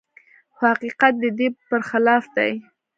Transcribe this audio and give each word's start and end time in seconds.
خو 0.55 0.61
حقيقت 0.71 1.13
د 1.21 1.23
دې 1.37 1.47
پرخلاف 1.69 2.23
دی. 2.35 2.51